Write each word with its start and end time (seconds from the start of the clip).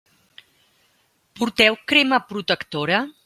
Porteu 1.39 1.73
crema 1.91 2.21
protectora? 2.31 2.97